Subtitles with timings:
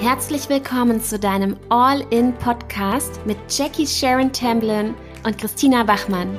[0.00, 6.38] Herzlich willkommen zu deinem All-In-Podcast mit Jackie Sharon Tamblin und Christina Bachmann.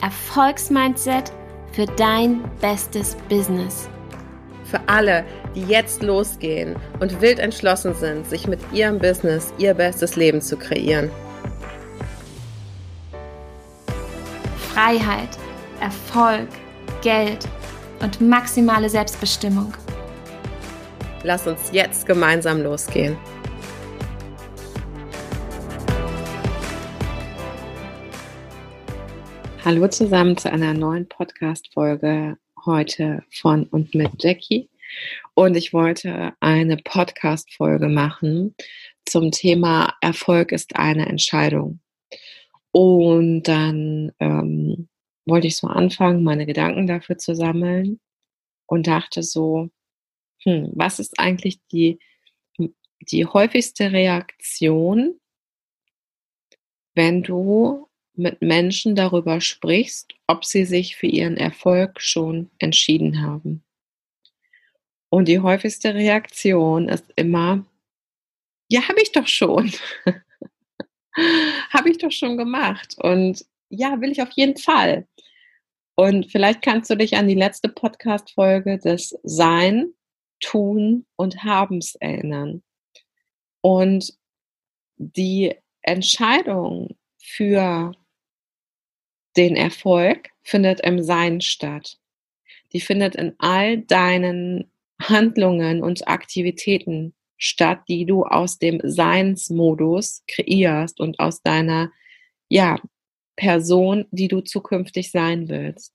[0.00, 1.32] Erfolgsmindset
[1.72, 3.88] für dein bestes Business.
[4.62, 5.24] Für alle,
[5.56, 10.56] die jetzt losgehen und wild entschlossen sind, sich mit ihrem Business ihr bestes Leben zu
[10.56, 11.10] kreieren.
[14.72, 15.30] Freiheit,
[15.80, 16.48] Erfolg,
[17.02, 17.48] Geld
[18.00, 19.74] und maximale Selbstbestimmung.
[21.26, 23.16] Lass uns jetzt gemeinsam losgehen.
[29.64, 34.68] Hallo zusammen zu einer neuen Podcast-Folge heute von und mit Jackie.
[35.32, 38.54] Und ich wollte eine Podcast-Folge machen
[39.06, 41.80] zum Thema Erfolg ist eine Entscheidung.
[42.70, 44.90] Und dann ähm,
[45.24, 47.98] wollte ich so anfangen, meine Gedanken dafür zu sammeln
[48.66, 49.70] und dachte so,
[50.44, 51.98] hm, was ist eigentlich die,
[53.00, 55.20] die häufigste Reaktion,
[56.94, 63.64] wenn du mit Menschen darüber sprichst, ob sie sich für ihren Erfolg schon entschieden haben?
[65.10, 67.64] Und die häufigste Reaktion ist immer,
[68.68, 69.72] ja, habe ich doch schon.
[71.70, 72.96] Habe ich doch schon gemacht.
[72.98, 75.06] Und ja, will ich auf jeden Fall.
[75.94, 79.94] Und vielleicht kannst du dich an die letzte Podcast-Folge des Sein,
[80.44, 82.62] Tun und Habens erinnern.
[83.62, 84.12] Und
[84.96, 87.92] die Entscheidung für
[89.36, 91.98] den Erfolg findet im Sein statt.
[92.72, 101.00] Die findet in all deinen Handlungen und Aktivitäten statt, die du aus dem Seinsmodus kreierst
[101.00, 101.90] und aus deiner,
[102.48, 102.78] ja,
[103.36, 105.92] Person, die du zukünftig sein willst.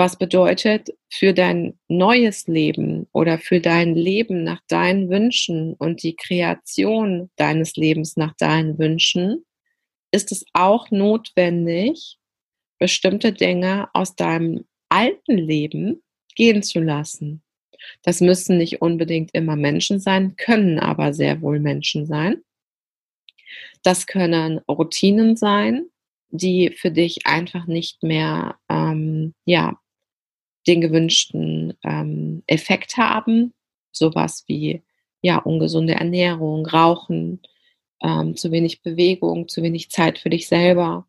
[0.00, 6.16] Was bedeutet für dein neues Leben oder für dein Leben nach deinen Wünschen und die
[6.16, 9.44] Kreation deines Lebens nach deinen Wünschen,
[10.10, 12.16] ist es auch notwendig,
[12.78, 16.02] bestimmte Dinge aus deinem alten Leben
[16.34, 17.42] gehen zu lassen.
[18.02, 22.42] Das müssen nicht unbedingt immer Menschen sein, können aber sehr wohl Menschen sein.
[23.82, 25.90] Das können Routinen sein,
[26.30, 29.78] die für dich einfach nicht mehr ähm, ja,
[30.66, 33.52] den gewünschten ähm, Effekt haben.
[33.92, 34.82] Sowas wie
[35.22, 37.40] ja, ungesunde Ernährung, Rauchen,
[38.02, 41.06] ähm, zu wenig Bewegung, zu wenig Zeit für dich selber.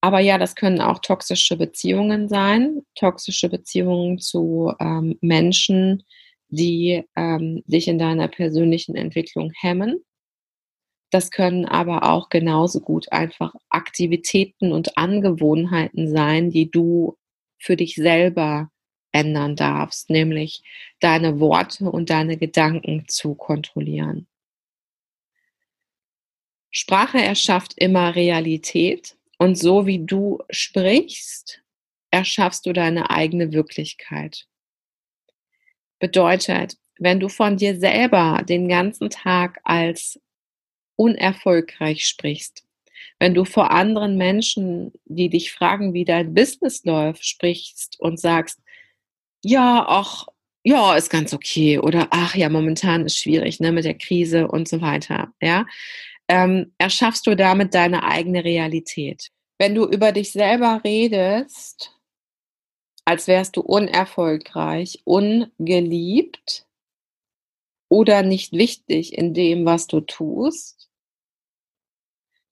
[0.00, 6.04] Aber ja, das können auch toxische Beziehungen sein, toxische Beziehungen zu ähm, Menschen,
[6.48, 10.04] die ähm, dich in deiner persönlichen Entwicklung hemmen.
[11.10, 17.16] Das können aber auch genauso gut einfach Aktivitäten und Angewohnheiten sein, die du
[17.58, 18.70] für dich selber
[19.12, 20.62] ändern darfst, nämlich
[21.00, 24.26] deine Worte und deine Gedanken zu kontrollieren.
[26.70, 31.62] Sprache erschafft immer Realität und so wie du sprichst,
[32.10, 34.46] erschaffst du deine eigene Wirklichkeit.
[35.98, 40.20] Bedeutet, wenn du von dir selber den ganzen Tag als
[40.96, 42.65] unerfolgreich sprichst,
[43.18, 48.60] wenn du vor anderen Menschen, die dich fragen, wie dein Business läuft, sprichst und sagst,
[49.42, 50.26] ja, ach,
[50.64, 54.68] ja, ist ganz okay oder ach ja, momentan ist schwierig, ne, mit der Krise und
[54.68, 55.64] so weiter, ja,
[56.28, 59.30] ähm, erschaffst du damit deine eigene Realität.
[59.58, 61.92] Wenn du über dich selber redest,
[63.04, 66.66] als wärst du unerfolgreich, ungeliebt
[67.88, 70.88] oder nicht wichtig in dem, was du tust,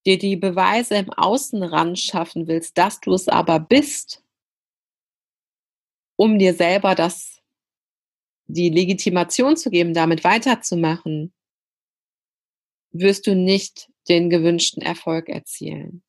[0.07, 4.23] dir die Beweise im Außen ran schaffen willst, dass du es aber bist,
[6.17, 7.43] um dir selber das,
[8.47, 11.33] die Legitimation zu geben, damit weiterzumachen,
[12.93, 16.03] wirst du nicht den gewünschten Erfolg erzielen.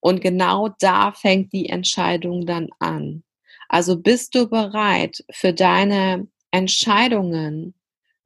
[0.00, 3.24] Und genau da fängt die Entscheidung dann an.
[3.68, 7.74] Also bist du bereit für deine Entscheidungen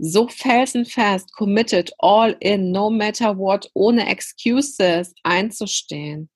[0.00, 6.31] so felsenfest, committed, all in, no matter what, ohne excuses einzustehen,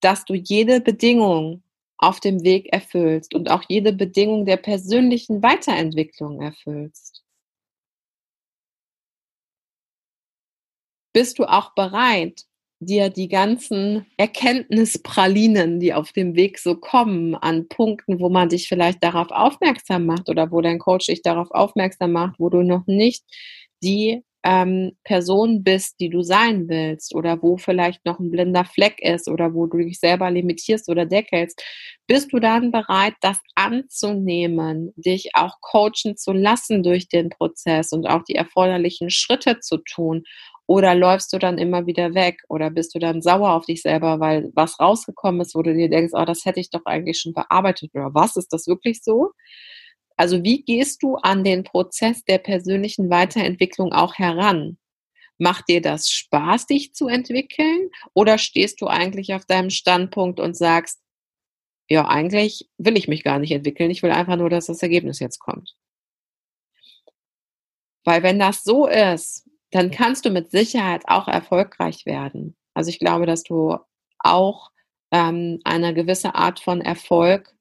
[0.00, 1.62] dass du jede Bedingung
[1.98, 7.24] auf dem Weg erfüllst und auch jede Bedingung der persönlichen Weiterentwicklung erfüllst.
[11.14, 12.44] Bist du auch bereit,
[12.80, 18.68] dir die ganzen Erkenntnispralinen, die auf dem Weg so kommen, an Punkten, wo man dich
[18.68, 22.86] vielleicht darauf aufmerksam macht oder wo dein Coach dich darauf aufmerksam macht, wo du noch
[22.86, 23.24] nicht
[23.82, 29.00] die ähm, Person bist, die du sein willst oder wo vielleicht noch ein blinder Fleck
[29.00, 31.60] ist oder wo du dich selber limitierst oder deckelst,
[32.06, 38.06] bist du dann bereit, das anzunehmen, dich auch coachen zu lassen durch den Prozess und
[38.06, 40.22] auch die erforderlichen Schritte zu tun?
[40.66, 44.18] Oder läufst du dann immer wieder weg oder bist du dann sauer auf dich selber,
[44.18, 47.34] weil was rausgekommen ist, wo du dir denkst, oh, das hätte ich doch eigentlich schon
[47.34, 48.36] bearbeitet oder was?
[48.36, 49.30] Ist das wirklich so?
[50.16, 54.78] Also wie gehst du an den Prozess der persönlichen Weiterentwicklung auch heran?
[55.38, 57.90] Macht dir das Spaß, dich zu entwickeln?
[58.14, 61.00] Oder stehst du eigentlich auf deinem Standpunkt und sagst,
[61.88, 65.20] ja, eigentlich will ich mich gar nicht entwickeln, ich will einfach nur, dass das Ergebnis
[65.20, 65.76] jetzt kommt.
[68.04, 72.56] Weil wenn das so ist, dann kannst du mit Sicherheit auch erfolgreich werden.
[72.74, 73.76] Also ich glaube, dass du
[74.18, 74.70] auch
[75.10, 77.54] ähm, eine gewisse Art von Erfolg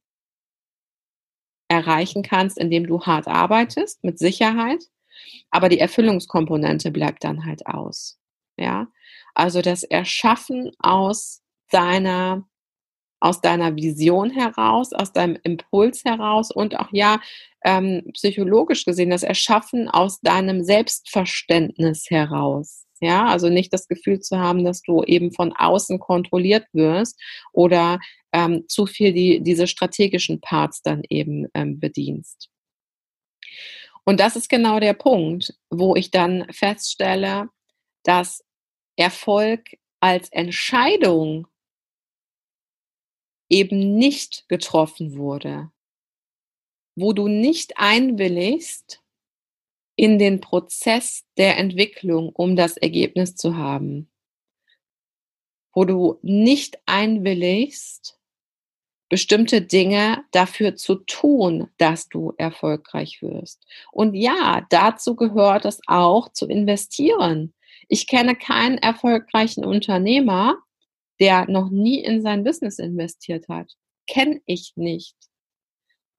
[1.67, 4.83] erreichen kannst, indem du hart arbeitest, mit Sicherheit.
[5.49, 8.19] Aber die Erfüllungskomponente bleibt dann halt aus.
[8.57, 8.87] Ja,
[9.33, 11.41] also das Erschaffen aus
[11.71, 12.47] deiner
[13.25, 17.19] aus deiner Vision heraus, aus deinem Impuls heraus und auch ja
[17.63, 22.85] ähm, psychologisch gesehen das Erschaffen aus deinem Selbstverständnis heraus.
[23.01, 27.19] Ja, also nicht das Gefühl zu haben, dass du eben von außen kontrolliert wirst
[27.51, 27.99] oder
[28.31, 32.49] ähm, zu viel die, diese strategischen Parts dann eben ähm, bedienst.
[34.03, 37.49] Und das ist genau der Punkt, wo ich dann feststelle,
[38.03, 38.43] dass
[38.95, 41.47] Erfolg als Entscheidung
[43.49, 45.71] eben nicht getroffen wurde,
[46.95, 49.01] wo du nicht einwilligst
[49.95, 54.09] in den Prozess der Entwicklung, um das Ergebnis zu haben,
[55.73, 58.19] wo du nicht einwilligst,
[59.09, 63.65] bestimmte Dinge dafür zu tun, dass du erfolgreich wirst.
[63.91, 67.53] Und ja, dazu gehört es auch zu investieren.
[67.87, 70.57] Ich kenne keinen erfolgreichen Unternehmer,
[71.19, 73.71] der noch nie in sein Business investiert hat.
[74.07, 75.15] Kenne ich nicht.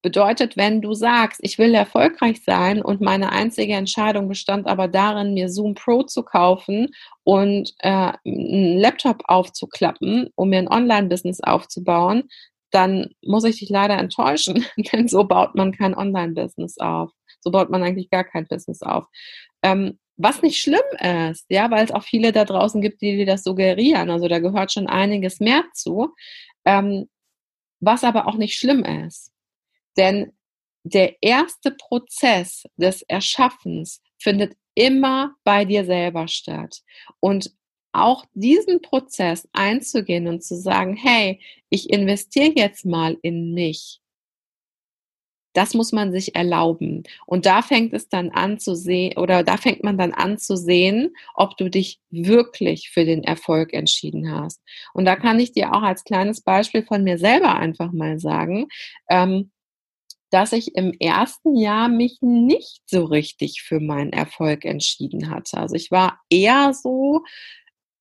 [0.02, 5.34] Bedeutet, wenn du sagst, ich will erfolgreich sein und meine einzige Entscheidung bestand aber darin,
[5.34, 6.90] mir Zoom Pro zu kaufen
[7.25, 12.28] und äh, einen Laptop aufzuklappen, um mir ein Online-Business aufzubauen,
[12.70, 17.10] dann muss ich dich leider enttäuschen, denn so baut man kein Online-Business auf.
[17.40, 19.06] So baut man eigentlich gar kein Business auf.
[19.62, 20.81] Ähm, was nicht schlimm
[21.31, 24.11] ist, ja, weil es auch viele da draußen gibt, die dir das suggerieren.
[24.11, 26.15] Also da gehört schon einiges mehr zu.
[26.65, 27.09] Ähm,
[27.81, 29.33] was aber auch nicht schlimm ist.
[29.97, 30.33] Denn
[30.85, 36.81] der erste Prozess des Erschaffens findet immer bei dir selber statt.
[37.21, 37.53] Und
[37.93, 41.41] auch diesen Prozess einzugehen und zu sagen, hey,
[41.71, 44.01] ich investiere jetzt mal in mich.
[45.56, 47.05] Das muss man sich erlauben.
[47.25, 50.55] Und da fängt es dann an zu sehen, oder da fängt man dann an zu
[50.55, 54.61] sehen, ob du dich wirklich für den Erfolg entschieden hast.
[54.93, 58.67] Und da kann ich dir auch als kleines Beispiel von mir selber einfach mal sagen,
[59.08, 59.50] ähm,
[60.31, 65.56] dass ich im ersten Jahr mich nicht so richtig für meinen Erfolg entschieden hatte.
[65.56, 67.23] Also ich war eher so,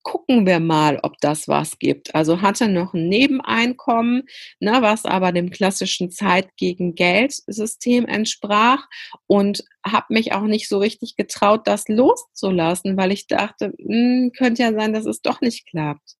[0.06, 2.14] gucken wir mal, ob das was gibt.
[2.14, 4.22] Also hatte noch ein Nebeneinkommen,
[4.60, 8.86] ne, was aber dem klassischen Zeit gegen Geld System entsprach
[9.26, 14.32] und habe mich auch nicht so richtig getraut, das loszulassen, weil ich dachte, mh, hm,
[14.38, 16.14] könnte ja sein, dass es doch nicht klappt.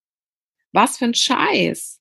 [0.73, 2.01] Was für ein Scheiß.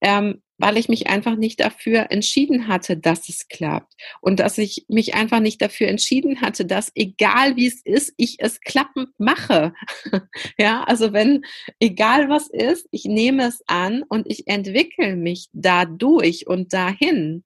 [0.00, 3.94] Ähm, weil ich mich einfach nicht dafür entschieden hatte, dass es klappt.
[4.20, 8.36] Und dass ich mich einfach nicht dafür entschieden hatte, dass egal wie es ist, ich
[8.38, 9.74] es klappend mache.
[10.58, 11.44] ja, also wenn
[11.80, 17.42] egal was ist, ich nehme es an und ich entwickle mich dadurch und dahin.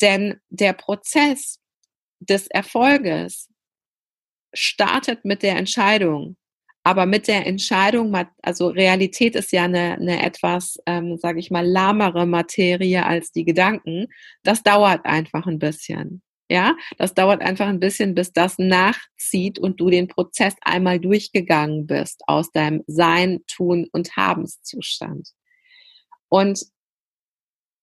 [0.00, 1.60] Denn der Prozess
[2.20, 3.50] des Erfolges
[4.54, 6.38] startet mit der Entscheidung.
[6.84, 11.66] Aber mit der Entscheidung, also Realität ist ja eine, eine etwas, ähm, sage ich mal,
[11.66, 14.08] lahmere Materie als die Gedanken.
[14.42, 16.22] Das dauert einfach ein bisschen.
[16.50, 21.86] Ja, das dauert einfach ein bisschen, bis das nachzieht und du den Prozess einmal durchgegangen
[21.86, 25.30] bist aus deinem Sein, Tun und Habenszustand.
[26.28, 26.66] Und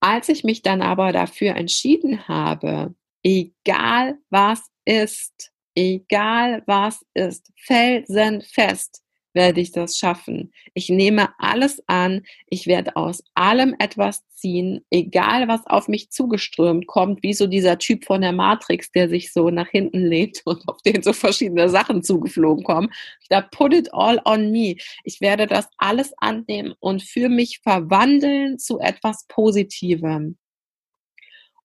[0.01, 9.01] als ich mich dann aber dafür entschieden habe, egal was ist, egal was ist, felsenfest
[9.33, 10.51] werde ich das schaffen.
[10.73, 16.87] Ich nehme alles an, ich werde aus allem etwas ziehen, egal was auf mich zugeströmt
[16.87, 20.67] kommt, wie so dieser Typ von der Matrix, der sich so nach hinten lehnt und
[20.67, 22.89] auf den so verschiedene Sachen zugeflogen kommen.
[23.29, 24.75] Da put it all on me.
[25.03, 30.37] Ich werde das alles annehmen und für mich verwandeln zu etwas Positivem.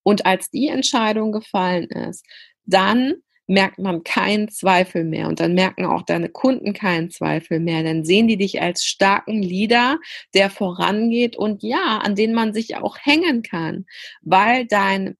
[0.02, 2.26] Und als die Entscheidung gefallen ist,
[2.66, 3.14] dann
[3.46, 7.82] merkt man keinen Zweifel mehr und dann merken auch deine Kunden keinen Zweifel mehr.
[7.82, 9.98] Dann sehen die dich als starken Leader,
[10.32, 13.86] der vorangeht und ja, an den man sich auch hängen kann,
[14.22, 15.16] weil dein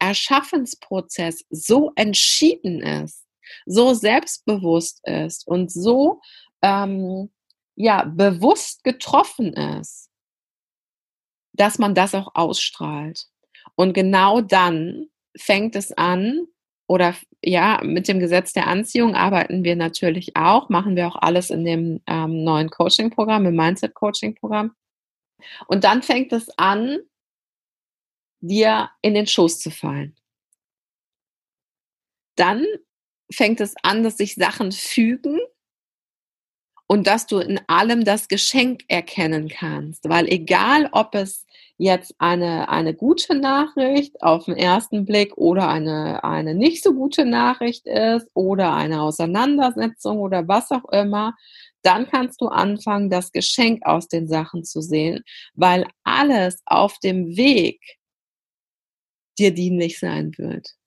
[0.00, 3.24] Erschaffensprozess so entschieden ist,
[3.66, 6.20] so selbstbewusst ist und so
[6.62, 7.30] ähm,
[7.76, 10.10] ja bewusst getroffen ist,
[11.52, 13.26] dass man das auch ausstrahlt.
[13.76, 16.46] Und genau dann fängt es an,
[16.88, 17.14] oder
[17.44, 21.64] ja, mit dem Gesetz der Anziehung arbeiten wir natürlich auch, machen wir auch alles in
[21.64, 24.74] dem ähm, neuen Coaching-Programm, im Mindset-Coaching-Programm.
[25.66, 26.98] Und dann fängt es an,
[28.40, 30.16] dir in den Schoß zu fallen.
[32.36, 32.64] Dann
[33.30, 35.38] fängt es an, dass sich Sachen fügen
[36.86, 40.08] und dass du in allem das Geschenk erkennen kannst.
[40.08, 41.44] Weil egal, ob es
[41.78, 47.24] jetzt eine, eine gute Nachricht auf den ersten Blick oder eine, eine nicht so gute
[47.24, 51.34] Nachricht ist oder eine Auseinandersetzung oder was auch immer,
[51.82, 55.22] dann kannst du anfangen, das Geschenk aus den Sachen zu sehen,
[55.54, 57.80] weil alles auf dem Weg
[59.38, 60.77] dir dienlich sein wird.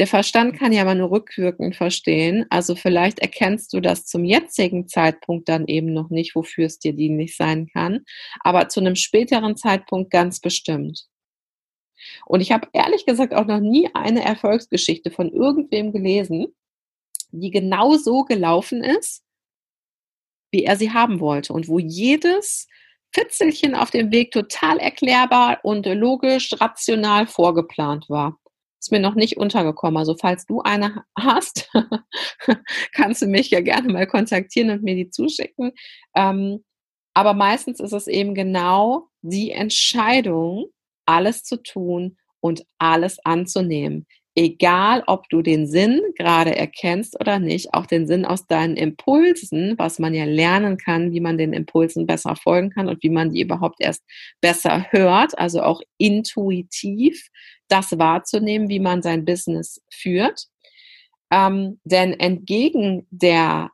[0.00, 2.46] Der Verstand kann ja aber nur rückwirkend verstehen.
[2.48, 6.94] Also vielleicht erkennst du das zum jetzigen Zeitpunkt dann eben noch nicht, wofür es dir
[6.94, 8.06] dienlich sein kann,
[8.40, 11.04] aber zu einem späteren Zeitpunkt ganz bestimmt.
[12.24, 16.46] Und ich habe ehrlich gesagt auch noch nie eine Erfolgsgeschichte von irgendwem gelesen,
[17.30, 19.22] die genau so gelaufen ist,
[20.50, 22.68] wie er sie haben wollte und wo jedes
[23.12, 28.39] Fitzelchen auf dem Weg total erklärbar und logisch, rational vorgeplant war.
[28.80, 29.98] Ist mir noch nicht untergekommen.
[29.98, 31.70] Also falls du eine hast,
[32.92, 35.72] kannst du mich ja gerne mal kontaktieren und mir die zuschicken.
[36.16, 36.64] Ähm,
[37.14, 40.66] aber meistens ist es eben genau die Entscheidung,
[41.06, 47.74] alles zu tun und alles anzunehmen egal ob du den Sinn gerade erkennst oder nicht,
[47.74, 52.06] auch den Sinn aus deinen Impulsen, was man ja lernen kann, wie man den Impulsen
[52.06, 54.04] besser folgen kann und wie man die überhaupt erst
[54.40, 57.28] besser hört, also auch intuitiv
[57.68, 60.46] das wahrzunehmen, wie man sein Business führt.
[61.32, 63.70] Ähm, denn entgegen der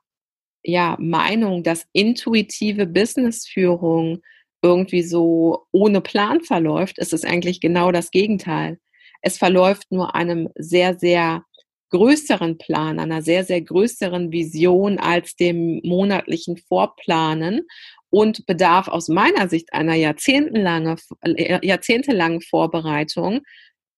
[0.62, 4.22] ja, Meinung, dass intuitive Businessführung
[4.62, 8.78] irgendwie so ohne Plan verläuft, ist es eigentlich genau das Gegenteil.
[9.26, 11.42] Es verläuft nur einem sehr, sehr
[11.90, 17.62] größeren Plan, einer sehr, sehr größeren Vision als dem monatlichen Vorplanen
[18.08, 23.40] und bedarf aus meiner Sicht einer äh, jahrzehntelangen Vorbereitung,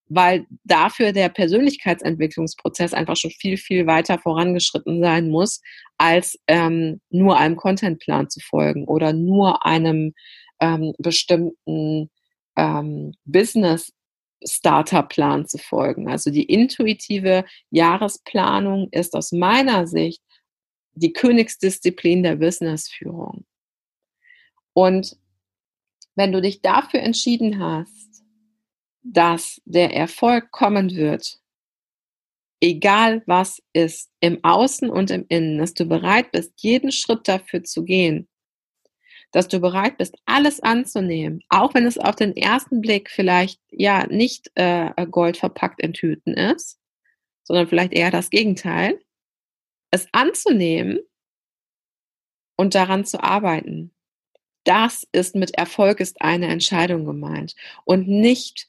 [0.06, 5.61] weil dafür der Persönlichkeitsentwicklungsprozess einfach schon viel, viel weiter vorangeschritten sein muss,
[5.99, 10.14] als ähm, nur einem Contentplan zu folgen oder nur einem
[10.58, 12.08] ähm, bestimmten
[12.56, 13.92] ähm, Business
[14.45, 16.09] Starterplan zu folgen.
[16.09, 20.23] Also die intuitive Jahresplanung ist aus meiner Sicht
[20.95, 23.47] die Königsdisziplin der Businessführung.
[24.73, 25.16] Und
[26.14, 28.25] wenn du dich dafür entschieden hast,
[29.02, 31.40] dass der Erfolg kommen wird,
[32.61, 37.62] egal was ist, im Außen und im Innen, dass du bereit bist, jeden Schritt dafür
[37.62, 38.27] zu gehen,
[39.32, 44.06] dass du bereit bist, alles anzunehmen, auch wenn es auf den ersten Blick vielleicht ja
[44.06, 46.78] nicht äh, Gold verpackt in Tüten ist,
[47.44, 49.00] sondern vielleicht eher das Gegenteil,
[49.90, 51.00] es anzunehmen
[52.56, 53.92] und daran zu arbeiten.
[54.64, 57.54] Das ist mit Erfolg ist eine Entscheidung gemeint
[57.85, 58.68] und nicht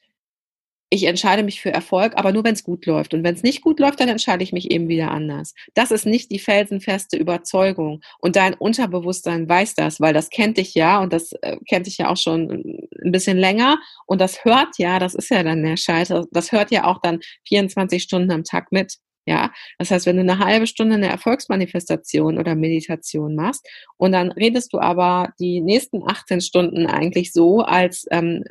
[0.89, 3.13] ich entscheide mich für Erfolg, aber nur wenn es gut läuft.
[3.13, 5.53] Und wenn es nicht gut läuft, dann entscheide ich mich eben wieder anders.
[5.75, 8.01] Das ist nicht die felsenfeste Überzeugung.
[8.19, 11.99] Und dein Unterbewusstsein weiß das, weil das kennt dich ja und das äh, kennt dich
[11.99, 13.77] ja auch schon ein bisschen länger.
[14.07, 17.19] Und das hört ja, das ist ja dann der Scheiter, das hört ja auch dann
[17.47, 18.97] 24 Stunden am Tag mit.
[19.29, 23.63] Ja, das heißt, wenn du eine halbe Stunde eine Erfolgsmanifestation oder Meditation machst
[23.97, 28.43] und dann redest du aber die nächsten 18 Stunden eigentlich so, als ähm,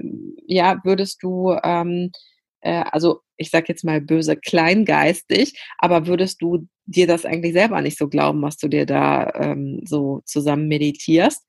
[0.46, 2.12] ja würdest du ähm,
[2.60, 7.80] äh, also ich sag jetzt mal böse kleingeistig, aber würdest du dir das eigentlich selber
[7.80, 11.44] nicht so glauben, was du dir da ähm, so zusammen meditierst?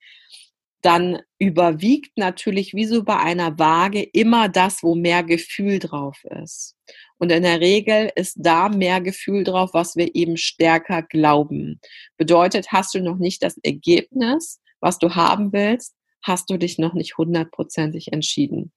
[0.82, 6.76] Dann überwiegt natürlich wie so bei einer Waage immer das, wo mehr Gefühl drauf ist.
[7.18, 11.80] Und in der Regel ist da mehr Gefühl drauf, was wir eben stärker glauben.
[12.16, 16.94] Bedeutet, hast du noch nicht das Ergebnis, was du haben willst, hast du dich noch
[16.94, 18.72] nicht hundertprozentig entschieden.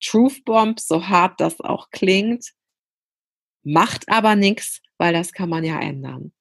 [0.00, 2.52] Truth Bomb, so hart das auch klingt,
[3.64, 6.32] macht aber nichts, weil das kann man ja ändern.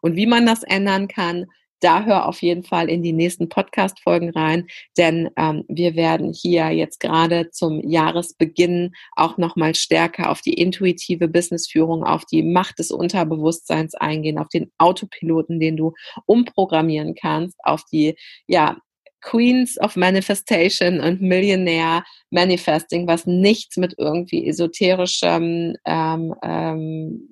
[0.00, 1.46] Und wie man das ändern kann,
[1.80, 4.66] da hör auf jeden Fall in die nächsten Podcast-Folgen rein,
[4.96, 11.28] denn ähm, wir werden hier jetzt gerade zum Jahresbeginn auch nochmal stärker auf die intuitive
[11.28, 15.92] Businessführung, auf die Macht des Unterbewusstseins eingehen, auf den Autopiloten, den du
[16.26, 18.16] umprogrammieren kannst, auf die,
[18.46, 18.76] ja,
[19.22, 27.28] Queens of Manifestation und Millionaire Manifesting, was nichts mit irgendwie esoterischem ähm, ähm,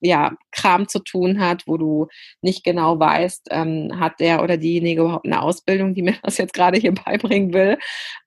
[0.00, 2.08] ja, Kram zu tun hat, wo du
[2.40, 6.54] nicht genau weißt, ähm, hat der oder diejenige überhaupt eine Ausbildung, die mir das jetzt
[6.54, 7.78] gerade hier beibringen will.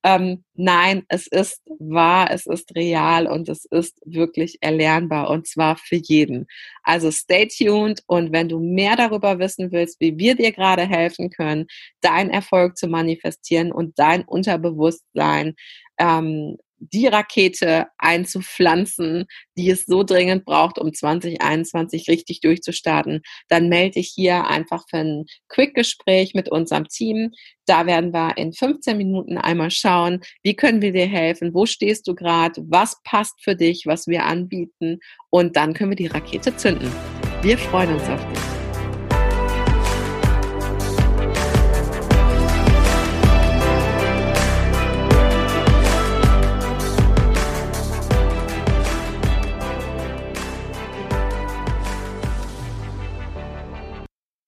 [0.03, 5.77] Ähm, nein, es ist wahr, es ist real und es ist wirklich erlernbar und zwar
[5.77, 6.47] für jeden.
[6.83, 11.29] Also stay tuned und wenn du mehr darüber wissen willst, wie wir dir gerade helfen
[11.29, 11.67] können,
[12.01, 15.55] deinen Erfolg zu manifestieren und dein Unterbewusstsein
[15.97, 19.25] ähm, die Rakete einzupflanzen,
[19.57, 24.97] die es so dringend braucht, um 2021 richtig durchzustarten, dann melde dich hier einfach für
[24.97, 27.31] ein Quick-Gespräch mit unserem Team.
[27.65, 32.07] Da werden wir in 15 Minuten einmal schauen, wie können wir dir helfen, wo stehst
[32.07, 36.55] du gerade, was passt für dich, was wir anbieten und dann können wir die Rakete
[36.57, 36.91] zünden.
[37.43, 38.50] Wir freuen uns auf dich.